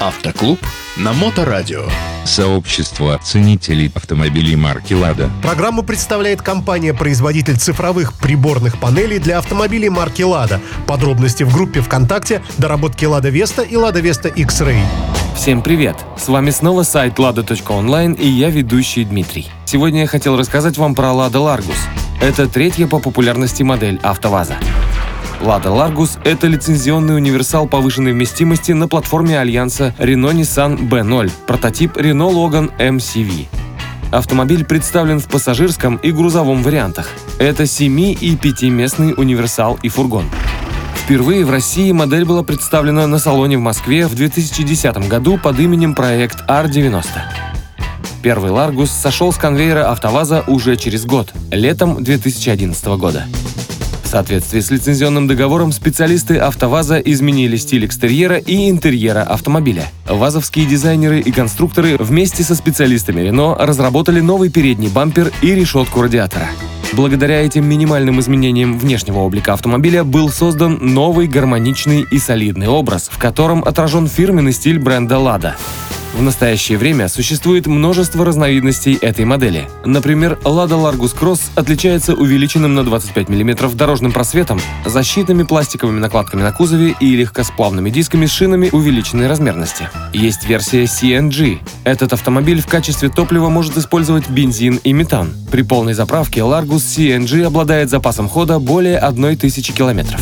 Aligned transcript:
Автоклуб 0.00 0.58
на 0.96 1.12
Моторадио. 1.12 1.84
Сообщество 2.24 3.20
ценителей 3.22 3.92
автомобилей 3.94 4.56
марки 4.56 4.94
«Лада». 4.94 5.28
Программу 5.42 5.82
представляет 5.82 6.40
компания-производитель 6.40 7.58
цифровых 7.58 8.14
приборных 8.14 8.78
панелей 8.78 9.18
для 9.18 9.36
автомобилей 9.36 9.90
марки 9.90 10.22
«Лада». 10.22 10.58
Подробности 10.86 11.42
в 11.42 11.52
группе 11.52 11.82
ВКонтакте 11.82 12.40
«Доработки 12.56 13.04
Лада 13.04 13.28
Веста» 13.28 13.60
и 13.60 13.76
«Лада 13.76 14.00
Веста 14.00 14.28
X-Ray». 14.28 14.80
Всем 15.36 15.60
привет! 15.60 15.96
С 16.16 16.28
вами 16.28 16.48
снова 16.48 16.82
сайт 16.82 17.18
lada.online 17.18 18.18
и 18.18 18.26
я 18.26 18.48
ведущий 18.48 19.04
Дмитрий. 19.04 19.50
Сегодня 19.66 20.00
я 20.00 20.06
хотел 20.06 20.38
рассказать 20.38 20.78
вам 20.78 20.94
про 20.94 21.08
Lada 21.08 21.32
Largus. 21.32 21.76
Это 22.22 22.48
третья 22.48 22.86
по 22.86 23.00
популярности 23.00 23.62
модель 23.62 24.00
АвтоВАЗа. 24.02 24.56
Lada 25.40 25.68
Largus— 25.68 26.18
это 26.24 26.46
лицензионный 26.46 27.16
универсал 27.16 27.66
повышенной 27.66 28.12
вместимости 28.12 28.72
на 28.72 28.88
платформе 28.88 29.38
альянса 29.38 29.94
Renault-Nissan 29.98 30.88
B0, 30.88 31.30
прототип 31.46 31.96
Renault 31.96 32.34
Logan 32.34 32.70
MCV. 32.78 33.46
Автомобиль 34.12 34.64
представлен 34.64 35.18
в 35.18 35.28
пассажирском 35.28 35.96
и 35.96 36.10
грузовом 36.10 36.62
вариантах. 36.62 37.08
Это 37.38 37.62
7- 37.62 38.18
и 38.20 38.36
5-местный 38.36 39.14
универсал 39.16 39.78
и 39.82 39.88
фургон. 39.88 40.24
Впервые 40.94 41.44
в 41.44 41.50
России 41.50 41.90
модель 41.92 42.24
была 42.24 42.42
представлена 42.42 43.06
на 43.06 43.18
салоне 43.18 43.56
в 43.56 43.60
Москве 43.60 44.06
в 44.06 44.14
2010 44.14 45.08
году 45.08 45.38
под 45.38 45.58
именем 45.58 45.94
проект 45.94 46.44
R90. 46.48 47.04
Первый 48.22 48.50
Ларгус 48.50 48.90
сошел 48.90 49.32
с 49.32 49.36
конвейера 49.36 49.90
АвтоВАЗа 49.90 50.44
уже 50.46 50.76
через 50.76 51.06
год, 51.06 51.32
летом 51.50 52.04
2011 52.04 52.84
года. 52.98 53.26
Соответствии 54.10 54.58
с 54.58 54.72
лицензионным 54.72 55.28
договором 55.28 55.70
специалисты 55.70 56.36
АвтоВАЗа 56.36 56.98
изменили 56.98 57.54
стиль 57.54 57.86
экстерьера 57.86 58.38
и 58.38 58.68
интерьера 58.68 59.22
автомобиля. 59.22 59.86
ВАЗовские 60.08 60.66
дизайнеры 60.66 61.20
и 61.20 61.30
конструкторы 61.30 61.96
вместе 61.96 62.42
со 62.42 62.56
специалистами 62.56 63.20
Рено 63.20 63.54
разработали 63.54 64.18
новый 64.18 64.50
передний 64.50 64.88
бампер 64.88 65.32
и 65.42 65.54
решетку 65.54 66.02
радиатора. 66.02 66.48
Благодаря 66.92 67.40
этим 67.40 67.64
минимальным 67.68 68.18
изменениям 68.18 68.80
внешнего 68.80 69.20
облика 69.20 69.52
автомобиля 69.52 70.02
был 70.02 70.28
создан 70.28 70.80
новый 70.80 71.28
гармоничный 71.28 72.04
и 72.10 72.18
солидный 72.18 72.66
образ, 72.66 73.10
в 73.12 73.18
котором 73.18 73.62
отражен 73.62 74.08
фирменный 74.08 74.52
стиль 74.52 74.80
бренда 74.80 75.20
«Лада». 75.20 75.56
В 76.12 76.22
настоящее 76.22 76.76
время 76.76 77.08
существует 77.08 77.66
множество 77.66 78.24
разновидностей 78.24 78.94
этой 78.94 79.24
модели. 79.24 79.68
Например, 79.84 80.38
Lada 80.42 80.70
Largus 80.70 81.16
Cross 81.16 81.40
отличается 81.54 82.14
увеличенным 82.14 82.74
на 82.74 82.84
25 82.84 83.28
мм 83.28 83.70
дорожным 83.74 84.10
просветом, 84.10 84.60
защитными 84.84 85.44
пластиковыми 85.44 86.00
накладками 86.00 86.42
на 86.42 86.50
кузове 86.50 86.96
и 86.98 87.14
легкосплавными 87.14 87.90
дисками 87.90 88.26
с 88.26 88.32
шинами 88.32 88.70
увеличенной 88.72 89.28
размерности. 89.28 89.88
Есть 90.12 90.46
версия 90.46 90.82
CNG. 90.82 91.60
Этот 91.84 92.12
автомобиль 92.12 92.60
в 92.60 92.66
качестве 92.66 93.08
топлива 93.08 93.48
может 93.48 93.76
использовать 93.76 94.28
бензин 94.28 94.80
и 94.82 94.92
метан. 94.92 95.32
При 95.50 95.62
полной 95.62 95.94
заправке 95.94 96.40
Largus 96.40 96.78
CNG 96.78 97.44
обладает 97.44 97.88
запасом 97.88 98.28
хода 98.28 98.58
более 98.58 98.98
1000 98.98 99.72
километров. 99.72 100.20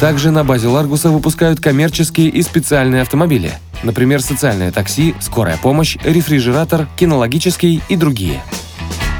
Также 0.00 0.30
на 0.30 0.44
базе 0.44 0.68
Ларгуса 0.68 1.08
выпускают 1.08 1.60
коммерческие 1.60 2.28
и 2.28 2.42
специальные 2.42 3.02
автомобили. 3.02 3.54
Например, 3.82 4.20
социальное 4.20 4.72
такси, 4.72 5.14
скорая 5.20 5.56
помощь, 5.56 5.96
рефрижератор, 6.02 6.88
кинологический 6.96 7.82
и 7.88 7.96
другие. 7.96 8.40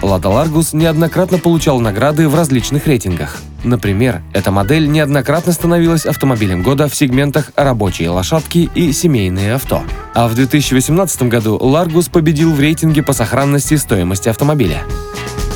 Лада 0.03 0.28
Ларгус 0.28 0.73
неоднократно 0.73 1.39
получал 1.39 1.81
награды 1.81 2.28
в 2.28 2.34
различных 2.34 2.87
рейтингах. 2.87 3.39
Например, 3.65 4.23
эта 4.33 4.53
модель 4.53 4.89
неоднократно 4.89 5.53
становилась 5.53 6.06
автомобилем 6.06 6.62
года 6.62 6.89
в 6.89 6.95
сегментах 6.95 7.50
«рабочие 7.56 8.09
лошадки» 8.09 8.70
и 8.75 8.92
«семейные 8.92 9.55
авто». 9.55 9.83
А 10.15 10.28
в 10.28 10.34
2018 10.34 11.22
году 11.25 11.59
Ларгус 11.61 12.09
победил 12.09 12.53
в 12.53 12.61
рейтинге 12.61 13.03
по 13.03 13.12
сохранности 13.12 13.75
стоимости 13.75 14.28
автомобиля. 14.28 14.83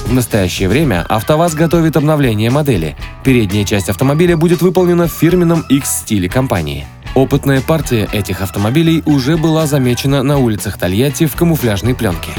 В 0.06 0.12
настоящее 0.12 0.68
время 0.68 1.06
АвтоВАЗ 1.08 1.54
готовит 1.54 1.96
обновление 1.96 2.50
модели. 2.50 2.96
Передняя 3.24 3.64
часть 3.64 3.88
автомобиля 3.88 4.36
будет 4.36 4.60
выполнена 4.60 5.06
в 5.06 5.12
фирменном 5.12 5.64
X-стиле 5.68 6.28
компании. 6.28 6.86
Опытная 7.14 7.60
партия 7.60 8.08
этих 8.10 8.40
автомобилей 8.40 9.02
уже 9.04 9.36
была 9.36 9.66
замечена 9.66 10.22
на 10.22 10.38
улицах 10.38 10.78
Тольятти 10.78 11.26
в 11.26 11.36
камуфляжной 11.36 11.94
пленке. 11.94 12.32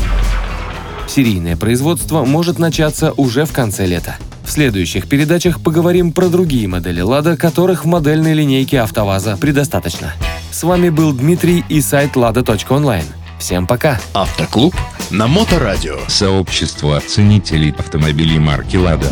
Серийное 1.07 1.55
производство 1.55 2.25
может 2.25 2.57
начаться 2.57 3.11
уже 3.11 3.45
в 3.45 3.51
конце 3.51 3.85
лета. 3.85 4.15
В 4.43 4.49
следующих 4.49 5.07
передачах 5.07 5.61
поговорим 5.61 6.11
про 6.11 6.27
другие 6.27 6.67
модели 6.67 7.01
«Лада», 7.01 7.37
которых 7.37 7.85
в 7.85 7.87
модельной 7.87 8.33
линейке 8.33 8.81
АвтоВАЗа 8.81 9.37
предостаточно. 9.37 10.13
С 10.51 10.63
вами 10.63 10.89
был 10.89 11.13
Дмитрий 11.13 11.63
и 11.69 11.79
сайт 11.79 12.15
lada.online. 12.15 13.05
Всем 13.37 13.67
пока! 13.67 13.99
Автоклуб 14.13 14.73
на 15.11 15.27
Моторадио. 15.27 15.97
Сообщество 16.07 16.99
ценителей 16.99 17.75
автомобилей 17.77 18.39
марки 18.39 18.77
«Лада». 18.77 19.11